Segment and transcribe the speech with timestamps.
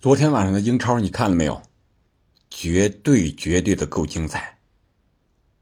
[0.00, 1.60] 昨天晚上的英超你看了没有？
[2.50, 4.60] 绝对绝对的够精彩，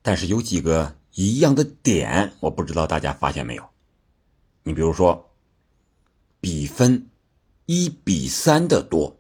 [0.03, 3.67] 但是有几个一样的点，我不知道大家发现没有？
[4.63, 5.31] 你比如说，
[6.39, 7.09] 比分
[7.65, 9.19] 一比三的多，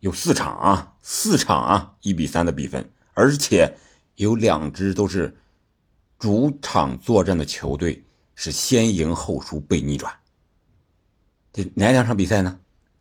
[0.00, 3.76] 有四场啊，四场啊，一比三的比分，而且
[4.14, 5.36] 有两支都是
[6.18, 8.02] 主场作战的球队
[8.34, 10.10] 是先赢后输被逆转，
[11.52, 12.58] 这哪两场比赛呢？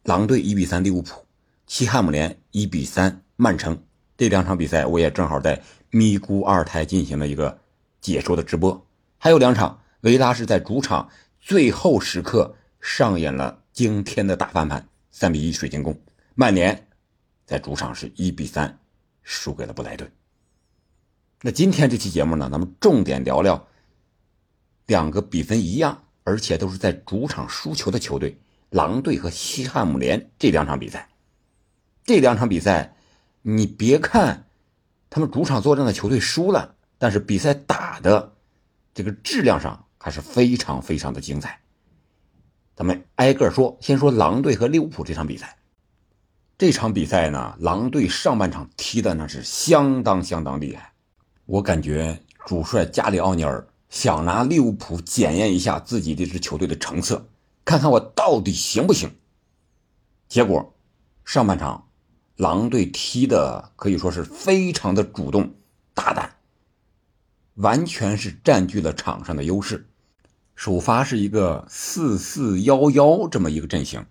[0.07, 1.25] 狼队一比三利物浦，
[1.65, 3.77] 西汉姆联一比三曼城。
[4.15, 7.59] 这两场比赛我也正好在咪咕二台进行了一个
[7.99, 8.87] 解说的直播。
[9.17, 11.09] 还有两场，维拉是在主场
[11.41, 15.99] 最后时刻上演了惊天的大翻盘，三比一水晶宫。
[16.35, 16.87] 曼联
[17.45, 18.79] 在主场是一比三
[19.23, 20.09] 输给了布莱顿。
[21.41, 23.67] 那今天这期节目呢，咱们重点聊聊
[24.85, 28.39] 两个比分一样，而且都是在主场输球的球队。
[28.69, 31.09] 狼队和西汉姆联这两场比赛，
[32.03, 32.95] 这两场比赛，
[33.41, 34.47] 你别看
[35.09, 38.33] 他们主场作战的球队输了，但是比赛打的
[38.93, 41.61] 这个质量上还是非常非常的精彩。
[42.75, 45.57] 咱们挨个说，先说狼队和利物浦这场比赛。
[46.57, 50.91] 这场比赛呢，狼队上半场踢的那是相当相当厉害，
[51.45, 57.29] 我感觉主帅加里奥尼尔想拿利物浦检验一下自己这支球队的成色。
[57.67, 59.13] 看看我到底行不行？
[60.29, 60.73] 结果，
[61.25, 61.89] 上半场，
[62.37, 65.53] 狼队踢的可以说是非常的主动、
[65.93, 66.37] 大胆，
[67.55, 69.85] 完全是占据了场上的优势。
[70.55, 74.05] 首发是一个四四幺幺这么一个阵型，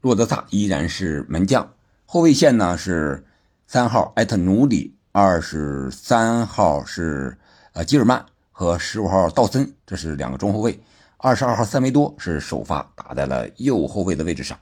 [0.00, 1.74] 洛德萨依然是门将，
[2.06, 3.26] 后卫线呢是
[3.66, 7.36] 三号埃特努里，二十三号是
[7.72, 10.80] 呃吉尔曼和十五号道森，这是两个中后卫。
[11.22, 14.58] 二十二号塞梅多是首发打在了右后卫的位置上，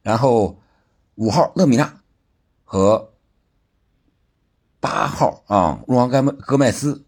[0.00, 0.58] 然后
[1.16, 2.00] 五号勒米纳
[2.64, 3.12] 和
[4.80, 7.04] 八号啊若昂盖麦戈麦斯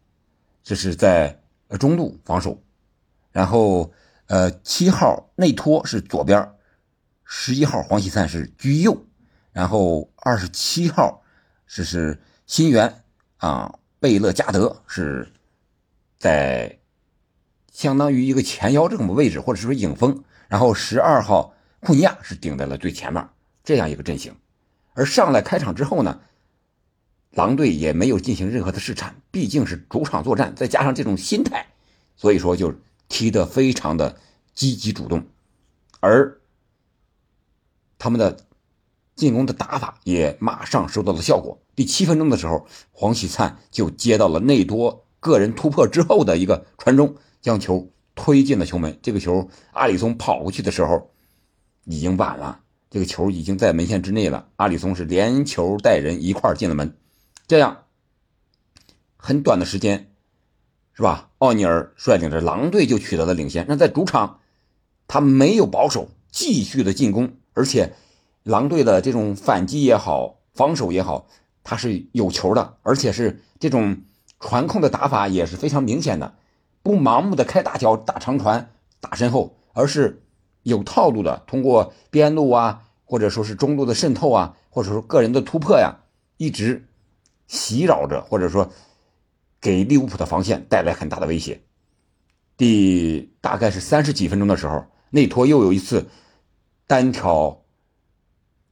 [0.63, 1.41] 这是在
[1.81, 2.62] 中路防守，
[3.33, 3.91] 然后
[4.27, 6.53] 呃七号内托是左边，
[7.25, 9.06] 十一号黄喜灿是居右，
[9.53, 11.23] 然后二十七号
[11.67, 13.03] 这是新援
[13.39, 15.33] 啊贝勒加德是
[16.19, 16.79] 在。
[17.76, 23.28] 相当于一个前腰这么位置，或者是说影锋，然后十二号库尼亚是顶在了最前面，
[23.62, 24.34] 这样一个阵型。
[24.94, 26.19] 而上来开场之后呢，
[27.32, 31.66] 狼队也没有进行任何的试探，毕竟是主场作战，再加上这种心态，
[32.16, 32.75] 所以说就
[33.10, 34.16] 踢得非常的
[34.54, 35.26] 积极主动，
[36.00, 36.41] 而
[37.98, 38.38] 他们的
[39.14, 41.60] 进攻的打法也马上收到了效果。
[41.75, 47.14] 第七分钟的时候，黄喜灿就接到了内多个人突破之后的一个传中。
[47.47, 51.12] 将球推进了球门，这个球阿里松跑过去的时候
[51.84, 52.59] 已经晚了，
[52.91, 54.49] 这个球已经在门线之内了。
[54.57, 56.97] 阿里松是连球带人一块进了门，
[57.47, 57.85] 这样
[59.17, 60.11] 很短的时间，
[60.93, 61.31] 是吧？
[61.39, 63.65] 奥尼尔率领着狼队就取得了领先。
[63.69, 64.41] 那在主场，
[65.06, 67.95] 他没有保守，继续的进攻，而且
[68.43, 71.29] 狼队的这种反击也好，防守也好，
[71.62, 73.99] 他是有球的，而且是这种
[74.41, 76.35] 传控的打法也是非常明显的。
[76.87, 78.71] 不盲目的开大脚、打长传、
[79.01, 80.23] 打身后，而是
[80.63, 85.97] 有套路的，通过边路啊，或者说是中路的渗透啊，或者说个人的突破呀，
[86.37, 86.87] 一直
[87.49, 88.71] 袭扰着，或者说
[89.61, 91.61] 给利物浦的防线带来很大的威胁。
[92.57, 96.07] 第大概是三十几分钟的时候，内托又有一次
[96.87, 97.65] 单挑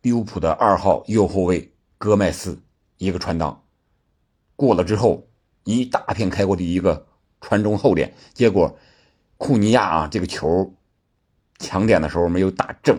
[0.02, 2.62] 利物浦的二号右后卫戈麦斯，
[2.96, 3.64] 一个传挡
[4.54, 5.26] 过了之后，
[5.64, 7.08] 一大片开阔的一个。
[7.44, 8.78] 传中后点，结果
[9.36, 10.72] 库尼亚啊，这个球
[11.58, 12.98] 抢点的时候没有打正，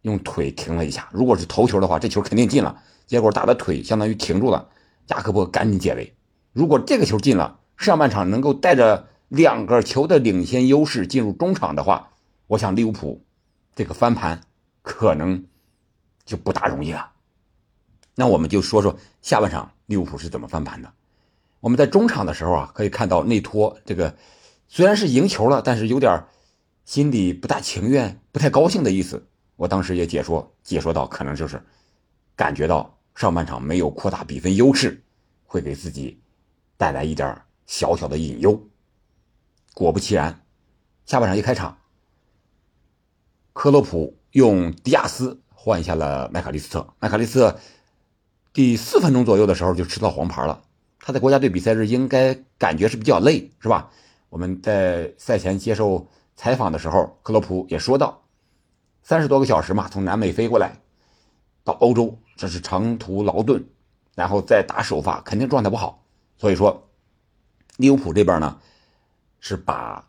[0.00, 1.10] 用腿停了一下。
[1.12, 2.82] 如果是头球的话，这球肯定进了。
[3.06, 4.70] 结果打的腿相当于停住了，
[5.06, 6.14] 加克波赶紧解围。
[6.54, 12.08] 如果这个球进了，上半场能够带着两个球的领先优势进入中场的话，
[12.46, 13.22] 我想利物浦
[13.74, 14.40] 这个翻盘
[14.80, 15.44] 可能
[16.24, 17.10] 就不大容易了。
[18.14, 20.90] 那我们就说说下半场利物浦是怎么翻盘的。
[21.62, 24.16] 我们在中场的时候啊，可以看到内托这个
[24.66, 26.24] 虽然是赢球了，但是有点
[26.84, 29.28] 心里不大情愿、不太高兴的意思。
[29.54, 31.62] 我当时也解说解说到，可能就是
[32.34, 35.04] 感觉到上半场没有扩大比分优势，
[35.44, 36.20] 会给自己
[36.76, 38.60] 带来一点小小的隐忧。
[39.72, 40.44] 果不其然，
[41.06, 41.78] 下半场一开场，
[43.52, 47.60] 克洛普用迪亚斯换下了麦卡利斯特，麦卡利斯特
[48.52, 50.64] 第四分钟左右的时候就吃到黄牌了。
[51.04, 53.90] 他在国家队比赛日应该感觉是比较累，是吧？
[54.28, 56.06] 我们在赛前接受
[56.36, 58.22] 采访的时候，克洛普也说到，
[59.02, 60.80] 三十多个小时嘛，从南美飞过来
[61.64, 63.64] 到欧洲，这是长途劳顿，
[64.14, 66.04] 然后再打首发，肯定状态不好。
[66.38, 66.88] 所以说，
[67.78, 68.60] 利物浦这边呢
[69.40, 70.08] 是把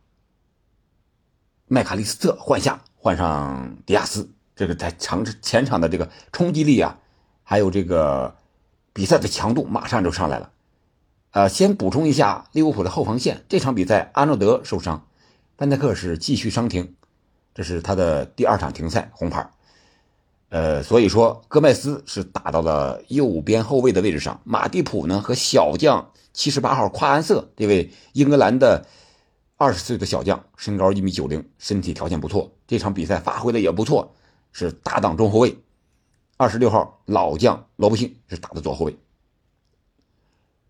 [1.67, 6.99] 麦卡利斯特换下，换上迪亚斯，这个在场前场的这个冲击力啊，
[7.41, 8.35] 还有这个
[8.93, 10.51] 比赛的强度马上就上来了。
[11.33, 15.07] 呃，先补充一下利物浦的后防线，这场比赛阿诺德受伤，
[15.57, 16.93] 范戴克是继续伤停，
[17.55, 19.49] 这是他的第二场停赛红牌。
[20.49, 28.85] 呃，所以说戈麦斯是打到了右边后卫的位置上，马蒂普呢和小将七十八号夸安瑟这位英格兰的
[29.57, 34.13] 二十岁的小将，身高一米九零，身体条件不错，这场比赛发挥的也不错，
[34.51, 35.57] 是搭档中后卫。
[36.37, 38.95] 二十六号老将罗布逊是打的左后卫。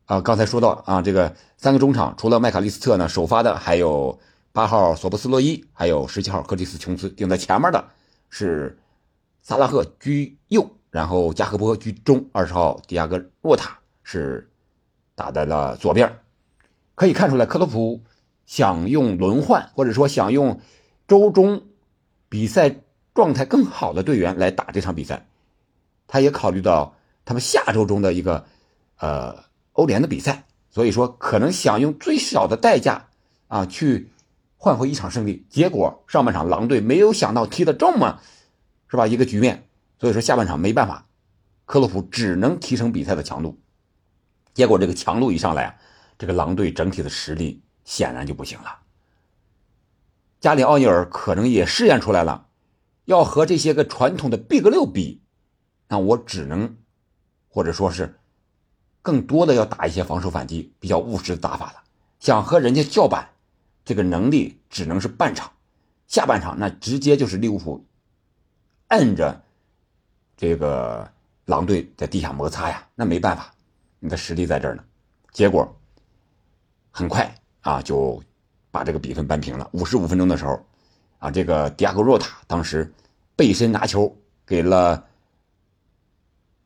[0.05, 4.19] 啊，刚才说到啊，这个三个中场除了麦卡利斯特呢，首发的还有
[4.51, 7.09] 八号索布斯洛伊，还有十七号克里斯琼斯。
[7.09, 7.85] 顶在前面的
[8.29, 8.77] 是
[9.41, 14.51] 萨拉赫居右，然后加赫波居中，二十号迪亚戈洛塔是
[15.15, 16.19] 打在了左边。
[16.95, 18.01] 可以看出来，克洛普
[18.45, 20.59] 想用轮换，或者说想用
[21.07, 21.63] 周中
[22.27, 22.75] 比赛
[23.13, 25.25] 状态更好的队员来打这场比赛。
[26.07, 28.45] 他也考虑到他们下周中的一个
[28.99, 29.41] 呃。
[29.73, 33.09] 欧联的比赛，所以说可能想用最小的代价
[33.47, 34.11] 啊去
[34.57, 35.45] 换回一场胜利。
[35.49, 38.19] 结果上半场狼队没有想到踢的这么
[38.87, 39.67] 是吧一个局面，
[39.99, 41.07] 所以说下半场没办法，
[41.65, 43.59] 克洛普只能提升比赛的强度。
[44.53, 45.75] 结果这个强度一上来啊，
[46.17, 48.79] 这个狼队整体的实力显然就不行了。
[50.39, 52.45] 加里奥尼尔可能也试验出来了，
[53.05, 55.23] 要和这些个传统的 Big 六比，
[55.87, 56.77] 那我只能
[57.47, 58.19] 或者说是。
[59.03, 61.83] 更多的要打一些防守反击，比较务实的打法了。
[62.21, 63.29] 想和人家叫板，
[63.83, 65.51] 这个能力只能是半场，
[66.07, 67.85] 下半场那直接就是利物浦
[68.87, 69.43] 摁着
[70.37, 71.11] 这个
[71.45, 73.53] 狼队在地下摩擦呀，那没办法，
[73.99, 74.83] 你的实力在这儿呢。
[75.33, 75.67] 结果
[76.89, 78.23] 很快啊就
[78.71, 79.69] 把这个比分扳平了。
[79.73, 80.65] 五十五分钟的时候，
[81.19, 82.89] 啊，这个迪亚戈若塔当时
[83.35, 84.15] 背身拿球
[84.45, 85.03] 给了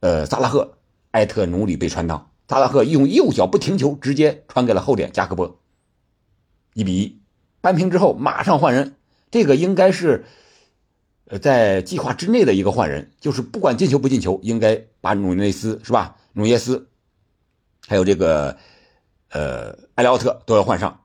[0.02, 0.77] 呃萨拉赫。
[1.12, 5.60] 埃特努里被传挡，萨拉赫用右脚不停球，直接传给了后点加克波。
[6.74, 7.22] 一比一
[7.62, 8.96] 扳平之后，马上换人。
[9.32, 10.26] 这个应该是
[11.26, 16.18] 呃在计划之内的一个换人，就是不管进球不进球，应该把努内斯是吧？
[16.34, 16.88] 努耶斯，
[17.88, 18.58] 还有这个
[19.30, 21.04] 呃埃利奥特都要换上。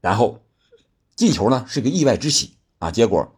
[0.00, 0.42] 然后
[1.14, 3.36] 进球呢是个意外之喜啊，结果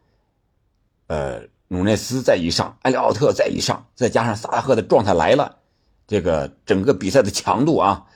[1.09, 1.49] 呃。
[1.69, 5.57] 努内斯再一上，埃里奥特再一上，再加上萨拉赫的状态来了，
[6.07, 8.07] 这个整个比赛的强度啊，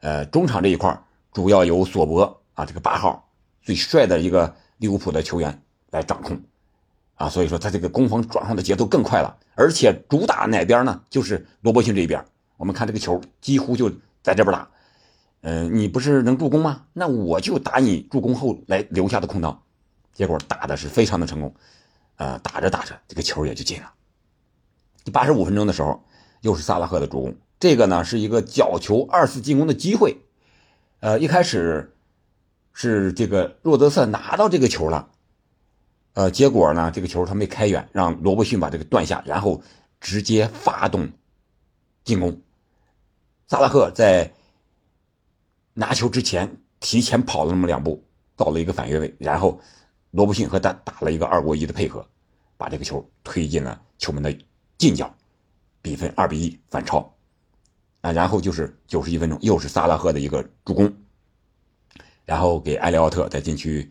[0.00, 1.02] 呃，中场这一块
[1.32, 3.30] 主要由索博啊，这个八号
[3.62, 6.38] 最帅的一个利物浦的球员来掌控，
[7.14, 11.00] 啊，所以说他这个攻防转换的节奏更快了，而且主打哪边呢？
[11.08, 12.22] 就是罗伯逊这一边。
[12.58, 13.88] 我们看这个球几乎就
[14.22, 14.68] 在这边打，
[15.42, 16.82] 嗯，你不是能助攻吗？
[16.92, 19.62] 那我就打你助攻后来留下的空档，
[20.12, 21.54] 结果打的是非常的成功。
[22.18, 23.92] 呃，打着打着，这个球也就进了。
[25.04, 26.04] 第八十五分钟的时候，
[26.40, 27.36] 又是萨拉赫的助攻。
[27.60, 30.18] 这个呢是一个角球二次进攻的机会。
[30.98, 31.96] 呃，一开始
[32.72, 35.10] 是这个若泽瑟拿到这个球了，
[36.14, 39.62] 呃，结果呢这个球他没开远，让罗伯逊把这个断下，然后
[40.00, 41.12] 直接发动
[42.02, 42.42] 进攻。
[43.46, 44.34] 萨拉赫在
[45.74, 48.02] 拿球之前提前跑了那么两步，
[48.34, 49.60] 到了一个反越位，然后。
[50.10, 52.06] 罗伯逊和他打了一个二过一的配合，
[52.56, 54.36] 把这个球推进了球门的
[54.78, 55.14] 近角，
[55.82, 57.14] 比分二比一反超。
[58.00, 60.94] 啊，然后就是九十一分钟，又是萨拉赫的一个助攻，
[62.24, 63.90] 然后给埃利奥特在禁区，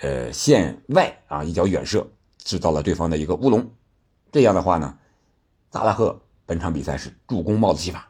[0.00, 2.06] 呃线外啊一脚远射，
[2.36, 3.68] 制造了对方的一个乌龙。
[4.30, 4.98] 这样的话呢，
[5.70, 8.06] 萨拉赫本场比赛是助攻帽子戏法，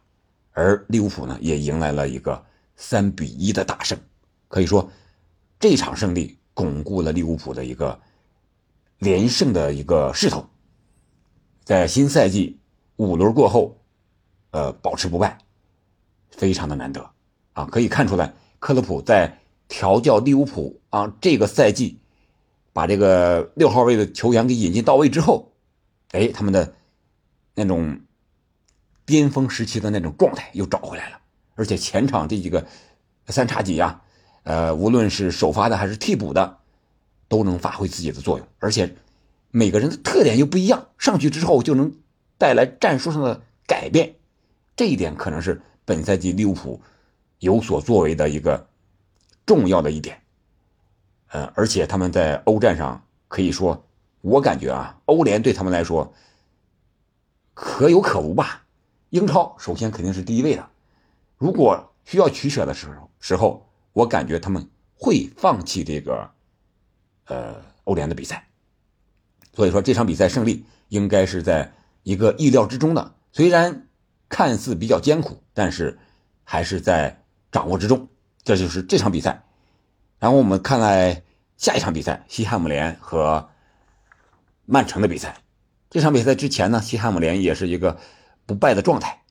[0.50, 3.96] 而利物浦呢也迎来了一个三比一的大胜。
[4.48, 4.90] 可以说，
[5.60, 6.36] 这场胜利。
[6.54, 7.98] 巩固了利物浦的一个
[8.98, 10.46] 连胜的一个势头，
[11.64, 12.60] 在新赛季
[12.96, 13.76] 五轮过后，
[14.50, 15.38] 呃，保持不败，
[16.30, 17.10] 非常的难得
[17.54, 17.64] 啊！
[17.64, 21.98] 可以看出来，克洛普在调教利物浦啊，这个赛季
[22.72, 25.52] 把这个六号位的球员给引进到位之后，
[26.10, 26.74] 哎，他们的
[27.54, 27.98] 那种
[29.06, 31.18] 巅峰时期的那种状态又找回来了，
[31.54, 32.66] 而且前场这几个
[33.28, 34.02] 三叉戟呀。
[34.44, 36.58] 呃，无论是首发的还是替补的，
[37.28, 38.96] 都能发挥自己的作用，而且
[39.50, 41.92] 每个人的特点又不一样，上去之后就能
[42.38, 44.16] 带来战术上的改变，
[44.74, 46.80] 这一点可能是本赛季利物浦
[47.38, 48.66] 有所作为的一个
[49.46, 50.20] 重要的一点。
[51.28, 53.86] 呃，而且他们在欧战上可以说
[54.20, 56.12] 我感觉啊，欧联对他们来说
[57.54, 58.64] 可有可无吧。
[59.10, 60.68] 英超首先肯定是第一位的，
[61.38, 66.30] 如果需要取舍的时候，时候我感觉他们会放弃这个
[67.26, 68.48] 呃欧联的比赛。
[69.54, 71.72] 所以说这场比赛胜利应该是在
[72.02, 73.88] 一个意料之中的，虽然
[74.28, 75.98] 看似比较艰苦，但是
[76.44, 78.08] 还是在掌握之中。
[78.42, 79.44] 这就是这场比赛。
[80.18, 81.22] 然后我们看来
[81.56, 83.50] 下一场比赛，西汉姆联和
[84.64, 85.36] 曼城的比赛。
[85.90, 87.98] 这场比赛之前呢，西汉姆联也是一个
[88.46, 89.22] 不败的状态，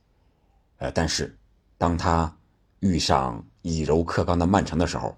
[0.77, 1.39] 呃，但是
[1.77, 2.37] 当他
[2.79, 5.17] 遇上以柔克刚的曼城的时候，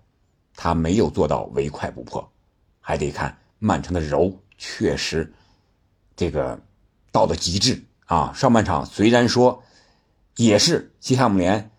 [0.56, 2.32] 他没有做到唯快不破，
[2.80, 4.38] 还得看曼城的柔。
[4.58, 5.34] 确实，
[6.16, 6.62] 这个
[7.12, 8.32] 到了极致啊！
[8.34, 9.64] 上半场虽然说
[10.38, 11.72] 也是西汉姆联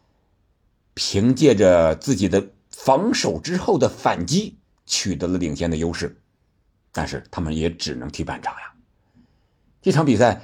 [0.93, 6.21] 凭借着自己的防守之后的反击取得了领先的优势，
[6.93, 8.75] 但是他们也只能踢半场呀。
[9.81, 10.43] 这场比赛，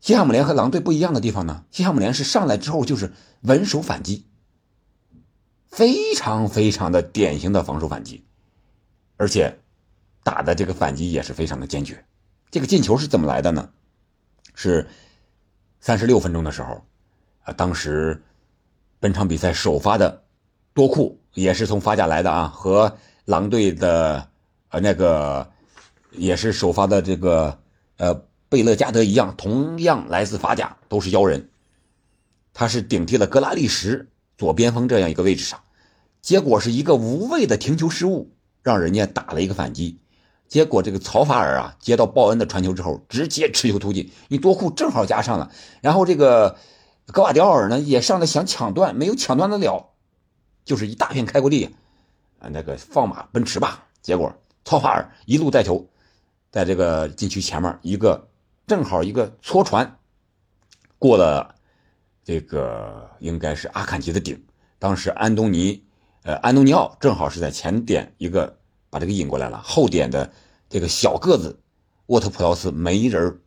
[0.00, 4.24] 西汉姆联和狼队不一样的地方呢，西汉姆联是上来之后就是稳守反击，
[5.76, 8.24] 非常非常的典型的防守反击，
[9.16, 9.56] 而且。
[10.26, 12.04] 打的这个反击也是非常的坚决，
[12.50, 13.70] 这个进球是怎么来的呢？
[14.56, 14.88] 是
[15.78, 16.84] 三十六分钟的时候，
[17.44, 18.20] 啊，当时
[18.98, 20.24] 本场比赛首发的
[20.74, 24.28] 多库也是从法甲来的啊，和狼队的
[24.70, 25.48] 呃那个
[26.10, 27.56] 也是首发的这个
[27.98, 28.12] 呃
[28.48, 31.48] 贝勒加德一样，同样来自法甲，都是妖人。
[32.52, 35.62] 他是顶替了格拉利什左边锋这样一个位置上，
[36.26, 38.32] 结果是一个无谓的停球失误，
[38.64, 40.00] 让人家打了一个反击。
[40.48, 45.52] 结果这个曹法尔啊，接到鲍恩的传球之后，直接持球突进，你多库正好加上了，
[45.82, 46.58] 然后这个
[47.12, 49.90] 格瓦迪奥尔呢也上来想抢断，没有抢断得了，
[50.64, 51.76] 就是一大片开阔地，
[52.40, 53.86] 啊，那个放马奔驰吧。
[54.02, 55.88] 结果曹法尔一路带球，
[56.50, 58.28] 在这个禁区前面一个
[58.66, 59.96] 正好一个搓传，
[60.98, 61.54] 过了
[62.24, 64.44] 这个应该是阿坎吉的顶，
[64.80, 65.85] 当时安东尼，
[66.26, 68.58] 呃，安东尼奥正好是在前点一个。
[68.88, 70.32] 把这个引过来了，后点的
[70.70, 71.58] 这个小个子
[72.06, 73.40] 沃特普劳斯没人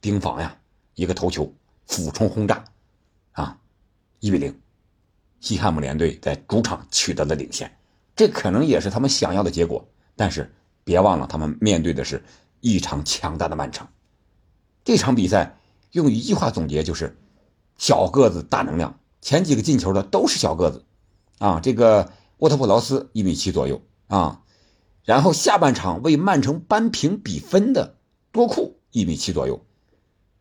[0.00, 0.56] 盯防呀，
[0.94, 1.52] 一个头球
[1.86, 2.64] 俯冲轰炸，
[3.32, 3.58] 啊，
[4.20, 4.56] 一比零，
[5.40, 7.74] 西汉姆联队在主场取得了领先，
[8.14, 9.84] 这可能也是他们想要的结果。
[10.14, 10.54] 但是
[10.84, 12.22] 别忘了，他们面对的是
[12.60, 13.88] 异常强大的曼城。
[14.84, 15.56] 这场比赛
[15.92, 17.16] 用一句话总结就是：
[17.78, 18.96] 小个子大能量。
[19.20, 20.84] 前几个进球的都是小个子，
[21.38, 24.40] 啊，这个沃特普劳斯一米七左右啊。
[25.04, 27.96] 然后下半场为曼城扳平比分的
[28.32, 29.62] 多库一米七左右，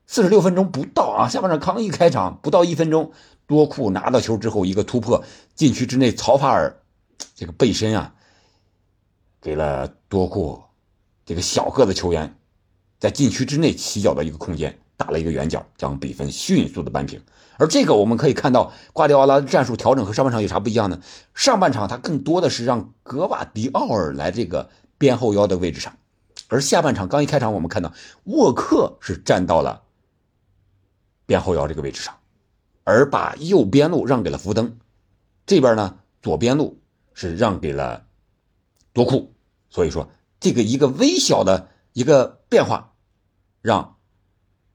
[0.07, 3.11] 四十六分钟不到啊，下半场刚一开场不到一分钟，
[3.45, 5.21] 多库拿到球之后一个突破
[5.53, 6.81] 禁区之内，曹法尔
[7.35, 8.15] 这个背身啊，
[9.41, 10.63] 给了多库
[11.25, 12.37] 这个小个子球员
[12.99, 14.79] 在禁区之内起脚的一个空间，
[15.13, 17.21] 了一个圆角，将比分迅速的扳平。
[17.57, 20.99] 而这个我们可以看到，瓜迪奥拉的战术调整和上半场有啥不一样呢？
[21.35, 25.95] 上半场他更多的是让格瓦迪奥尔来这个边后腰的位置上，
[26.49, 27.93] 而下半场刚一开场，我们看到
[28.23, 29.83] 沃克是站到了
[31.25, 32.17] 边后腰这个位置上，
[32.83, 34.77] 而把右边路让给了福登，
[35.45, 36.81] 这边呢左边路
[37.13, 38.07] 是让给了
[38.93, 39.31] 多库，
[39.69, 42.93] 所以说这个一个微小的一个变化，
[43.61, 43.92] 让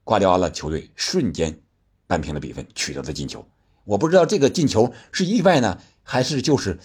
[0.09, 1.61] 瓜迪奥拉球队瞬间。
[2.07, 3.47] 扳平了比分，取得了进球。
[3.85, 6.79] 我不知道这个进球是意外呢，还是就是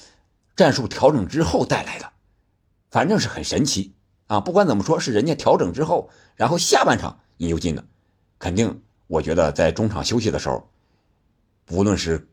[0.58, 2.12] 战术调整之后带来的，
[2.92, 3.96] 反正是很神奇
[4.27, 4.42] 啊！
[4.42, 7.86] 不管怎么说，是人家调整之后，然后下半场你又进了，
[8.38, 10.70] 肯定我觉得在中场休息的时候，
[11.72, 12.27] 无论是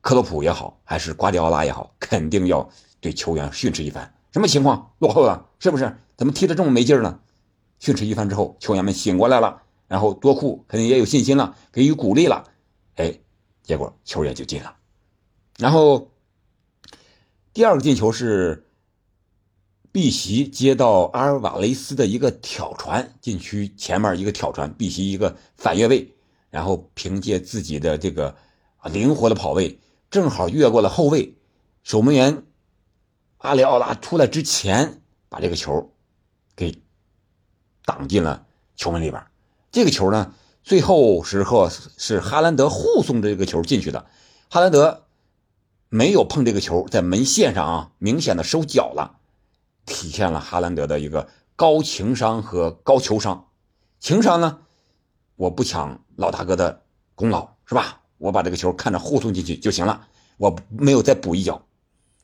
[0.00, 2.66] 克洛普也好，还是瓜迪奥拉也好，肯定要
[3.02, 4.14] 对球员训斥一番。
[4.32, 4.94] 什么情况？
[4.98, 5.94] 落后了，是不是？
[6.16, 7.20] 怎么踢得这么没劲呢？
[7.78, 9.60] 训斥一番之后，球员们醒过来了。
[9.92, 12.48] 然后多库肯定也有信心了，给予鼓励了，
[12.94, 13.20] 哎，
[13.62, 14.74] 结果球也就进了。
[15.58, 16.10] 然后
[17.52, 18.66] 第二个进球是
[19.92, 26.14] 碧玺接到阿尔瓦雷斯的一个挑传，禁区前面一个挑传，碧玺一个反越位，
[26.48, 28.34] 然后凭借自己的这个
[28.90, 29.78] 灵活的跑位，
[30.10, 31.36] 正好越过了后卫
[31.82, 32.44] 守门员
[33.36, 35.92] 阿里奥拉出来之前，把这个球
[36.56, 36.80] 给
[37.84, 39.22] 挡进了球门里边。
[39.72, 44.04] 这个球呢，最后时刻是哈兰德护送这个球进去的，
[44.50, 45.04] 哈兰德
[45.88, 49.16] 没有碰这个球，在门线上啊，明显的收脚了，
[49.86, 51.26] 体现了哈兰德的一个
[51.56, 53.48] 高情商和高球商。
[53.98, 54.58] 情商呢，
[55.36, 56.82] 我不抢老大哥的
[57.14, 58.02] 功劳，是吧？
[58.18, 61.64] 我把这个球看着护送进去就行了，我没有再补一脚。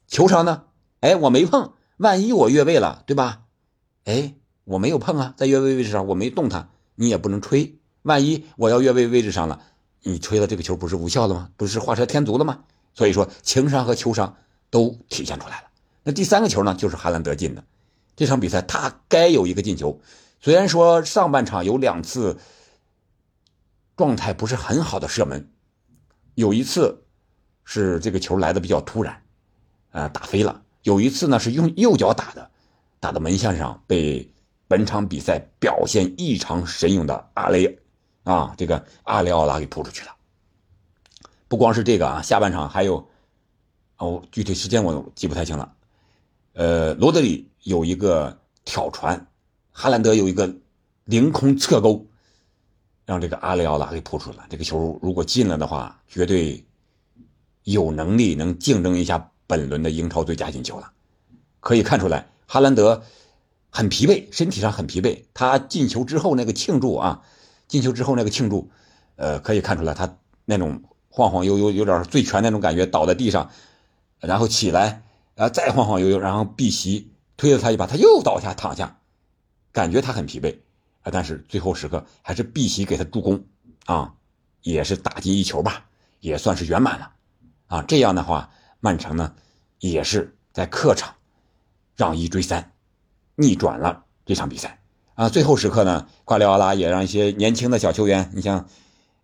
[0.06, 0.64] 球商呢，
[1.00, 3.44] 哎，我没碰，万一我越位了，对吧？
[4.04, 7.78] 哎，我没有碰啊，在越位位置上我没动它，你也不能吹。
[8.02, 9.60] 万一我要越位位置上了，
[10.02, 11.50] 你吹了这个球不是无效了吗？
[11.56, 12.64] 不是画蛇添足了吗？
[12.94, 14.36] 所以说情商和球商
[14.70, 15.68] 都体现出来了。
[16.02, 17.62] 那第三个球呢，就是哈兰德进的。
[18.16, 20.00] 这场比赛他该有一个进球，
[20.40, 22.38] 虽然说上半场有两次
[23.96, 25.48] 状态不是很好的射门，
[26.34, 27.04] 有一次
[27.64, 29.22] 是这个球来的比较突然，
[29.92, 32.50] 呃，打飞了；有一次呢是用右脚打的，
[32.98, 34.28] 打到门线上，被
[34.68, 37.78] 本场比赛表现异常神勇的阿雷
[38.22, 40.14] 啊，这个阿里奥拉给扑出去了。
[41.48, 43.08] 不光是这个啊，下半场还有
[43.96, 45.74] 哦，具体时间我记不太清了。
[46.52, 49.26] 呃，罗德里有一个挑传，
[49.72, 50.54] 哈兰德有一个
[51.04, 52.06] 凌空侧勾，
[53.06, 54.44] 让这个阿里奥拉给扑出了。
[54.50, 56.62] 这个球如果进了的话，绝对
[57.64, 60.92] 有能力能竞争一下本轮的英超最佳进球了。
[61.60, 63.02] 可以看出来，哈兰德
[63.70, 65.24] 很疲惫，身体上很疲惫。
[65.34, 67.22] 他进球之后那个庆祝啊，
[67.66, 68.70] 进球之后那个庆祝，
[69.16, 73.50] 呃，可以看出来他那种晃晃悠悠、有点醉拳那种感觉，倒在地上，
[74.20, 75.02] 然后起来。
[75.38, 78.98] 啊，再晃晃悠悠，然后碧玺推了他一把，他又倒下躺下，
[79.70, 80.58] 感觉他很疲惫
[81.02, 81.12] 啊。
[81.12, 83.44] 但是最后时刻还是碧玺给他助攻
[83.86, 84.14] 啊，
[84.62, 85.84] 也是打进一球吧，
[86.18, 87.12] 也算是圆满了
[87.68, 87.82] 啊。
[87.82, 89.32] 这样的话，曼城呢
[89.78, 91.14] 也是在客场
[91.94, 92.72] 让一追三，
[93.38, 94.80] 逆转了这场比赛
[95.14, 95.30] 啊。
[95.30, 98.68] 最后时刻呢，瓜迪奥拉也让一些年轻的小球员，你像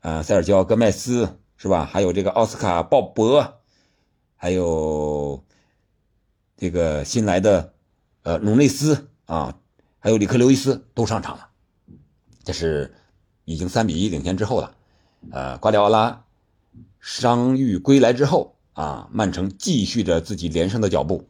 [0.01, 1.85] 呃塞尔吉奥·戈麦斯是吧？
[1.85, 3.53] 还有这个奥斯卡·鲍勃，
[4.37, 5.45] 还有。
[6.57, 7.75] 这个新来的，
[8.23, 9.59] 呃，努内斯啊，
[9.99, 11.49] 还有里克·刘易斯都上场了。
[12.45, 12.95] 这是
[13.45, 14.77] 已经三比一领先之后了。
[15.33, 16.25] 呃，瓜迪奥拉
[17.01, 21.29] 伤愈归来之后啊，曼城继续着自己连胜的脚步，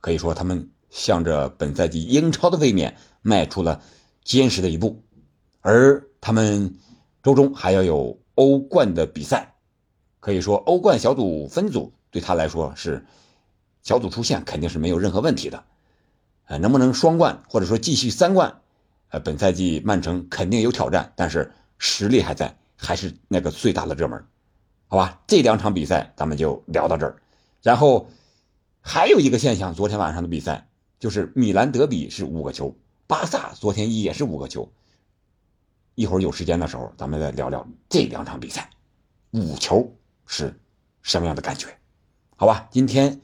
[0.00, 3.82] 可以说他们向着本赛季英超的卫冕迈出了
[4.22, 5.02] 坚实的一步。
[5.60, 6.78] 而他们
[7.24, 9.54] 周中还要有欧冠的比赛，
[10.20, 13.04] 可以说欧冠小组分组对他来说是。
[13.84, 15.64] 小组出线肯定是没有任何问题的，
[16.46, 18.60] 呃，能不能双冠或者说继续三冠，
[19.08, 24.24] 呃，本赛季曼城肯定有挑战，但是实力还在，还是那个最大的热门，
[24.86, 25.20] 好吧？
[25.26, 27.16] 这两场比赛咱们就聊到这儿，
[27.60, 28.08] 然后
[28.80, 30.68] 还有一个现象，昨天晚上的比赛
[31.02, 32.72] 就是米兰德比是五个球，
[33.08, 34.70] 巴萨昨天也是五个球，
[35.96, 38.70] 一会儿有时间的时候咱们再聊聊这两场比赛，
[39.32, 39.92] 五球
[40.26, 40.56] 是
[41.02, 41.66] 什么样的感觉？
[42.36, 43.20] 好吧，今天。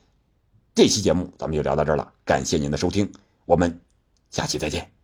[0.75, 3.13] 这期节目咱们就聊到这儿了，感谢您的收听，
[3.45, 3.81] 我们
[4.29, 4.98] 下期再见。